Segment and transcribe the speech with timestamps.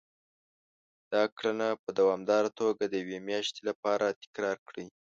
[1.11, 4.87] دا کړنه په دوامداره توګه د يوې مياشتې لپاره تکرار کړئ.